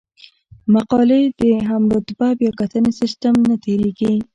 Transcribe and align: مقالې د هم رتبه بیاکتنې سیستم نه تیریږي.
مقالې 0.73 1.23
د 1.39 1.41
هم 1.69 1.83
رتبه 1.93 2.27
بیاکتنې 2.39 2.91
سیستم 2.99 3.35
نه 3.49 3.55
تیریږي. 3.63 4.13